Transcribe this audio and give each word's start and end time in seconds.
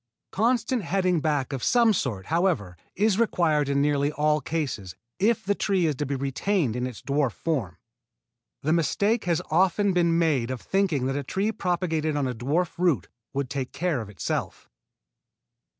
Constant 0.31 0.81
heading 0.81 1.19
back 1.21 1.53
of 1.53 1.61
some 1.63 1.93
sort, 1.93 2.25
however, 2.25 2.75
is 2.95 3.19
required 3.19 3.69
in 3.69 3.83
nearly 3.83 4.11
all 4.13 4.41
cases, 4.41 4.95
if 5.19 5.45
the 5.45 5.53
tree 5.53 5.85
is 5.85 5.93
to 5.93 6.07
be 6.07 6.15
retained 6.15 6.75
in 6.75 6.87
its 6.87 7.03
dwarf 7.03 7.33
form. 7.33 7.77
The 8.63 8.73
mistake 8.73 9.25
has 9.25 9.43
often 9.51 9.93
been 9.93 10.17
made 10.17 10.49
of 10.49 10.59
thinking 10.59 11.05
that 11.05 11.15
a 11.15 11.21
tree 11.23 11.51
propagated 11.51 12.15
on 12.17 12.27
a 12.27 12.33
dwarf 12.33 12.79
root 12.79 13.09
would 13.31 13.47
take 13.47 13.73
care 13.73 14.01
of 14.01 14.09
itself. 14.09 14.71